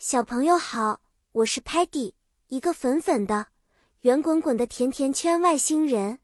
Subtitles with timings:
[0.00, 1.00] 小朋友好，
[1.32, 2.12] 我是 Patty，
[2.46, 3.48] 一个粉粉的、
[4.02, 6.20] 圆滚滚的甜甜圈外星人。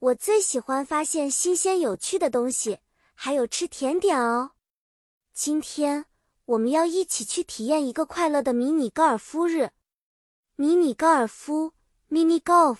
[0.00, 2.80] 我最喜欢发现新鲜有趣的东西，
[3.14, 4.50] 还有吃甜点哦。
[5.32, 6.06] 今天
[6.46, 9.70] 我们要一起去体验一个快乐的迷你高尔夫日。
[10.56, 11.72] 迷你高尔夫
[12.10, 12.78] （Mini Golf）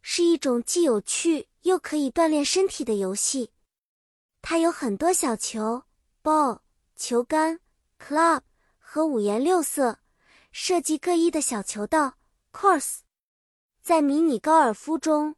[0.00, 3.50] 是一种既有趣又可以锻炼身体的游戏。
[4.40, 5.82] 它有很多小球
[6.22, 6.60] （ball）、
[6.94, 7.58] 球杆
[7.98, 8.42] （club）。
[8.90, 9.98] 和五颜六色、
[10.50, 12.14] 设计各异的小球道
[12.50, 13.00] （course），
[13.82, 15.36] 在迷你高尔夫中，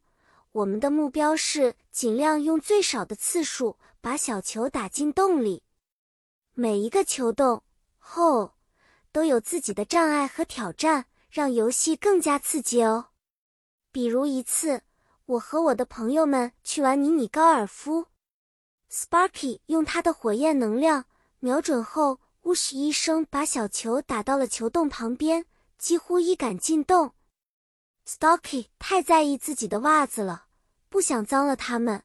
[0.53, 5.63] 我们的目标是尽量用最少的次数把小球打进洞里。
[6.53, 7.61] 每一个球洞
[8.01, 8.51] （hole）
[9.11, 13.07] 都有自己的障碍和挑战，让游戏更加刺激哦。
[13.91, 14.83] 比如一次，
[15.25, 18.05] 我和我的朋友们去玩迷你高尔夫
[18.89, 21.03] ，Sparky 用他的火焰能量
[21.39, 22.20] 瞄准后。
[22.43, 25.45] 呜嘘一声，把小球打到了球洞旁边，
[25.77, 27.13] 几乎一杆进洞。
[28.07, 30.45] Stocky 太在意自己的袜子了，
[30.89, 32.03] 不想脏了它们。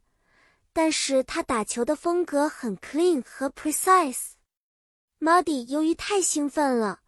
[0.73, 4.33] 但是他打球的风格很 clean 和 precise。
[5.19, 7.01] Muddy 由于太兴奋了，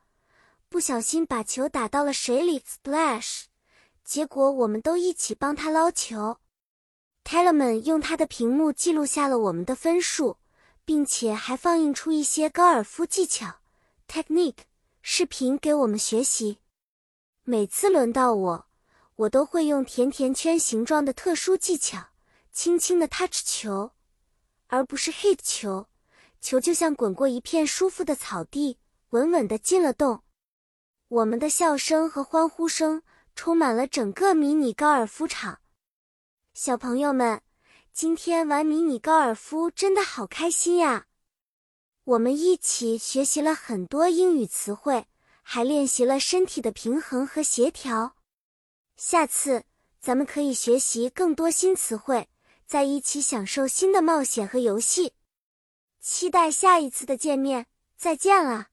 [0.70, 3.42] 不小心把球打到了水里，splash。
[4.02, 6.38] 结果我们都一起帮他捞球。
[7.24, 10.38] Tellerman 用他的屏幕记录下了我们的分数。
[10.88, 13.56] 并且还放映出一些高尔夫技巧
[14.08, 14.60] （technique）
[15.02, 16.60] 视频给我们学习。
[17.44, 18.66] 每次轮到我，
[19.16, 22.06] 我都会用甜甜圈形状的特殊技巧，
[22.52, 23.90] 轻轻的 touch 球，
[24.68, 25.88] 而不是 hit 球。
[26.40, 28.78] 球就像滚过一片舒服的草地，
[29.10, 30.22] 稳稳的进了洞。
[31.08, 33.02] 我们的笑声和欢呼声
[33.34, 35.60] 充满了整个迷你高尔夫场。
[36.54, 37.42] 小朋友们。
[38.00, 41.08] 今天玩迷你高尔夫真的好开心呀！
[42.04, 45.08] 我们一起学习了很多英语词汇，
[45.42, 48.14] 还练习了身体的平衡和协调。
[48.96, 49.64] 下次
[50.00, 52.28] 咱们可以学习更多新词汇，
[52.64, 55.14] 在一起享受新的冒险和游戏。
[56.00, 57.66] 期待下一次的见面，
[57.96, 58.68] 再见了。